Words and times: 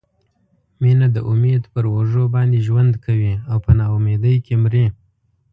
مینه 0.81 1.07
د 1.15 1.17
امید 1.31 1.63
پر 1.73 1.83
اوږو 1.93 2.25
باندې 2.35 2.57
ژوند 2.67 2.93
کوي 3.05 3.33
او 3.51 3.57
په 3.65 3.71
نا 3.77 3.85
امیدۍ 3.97 4.35
کې 4.45 4.55
مري. 4.63 4.85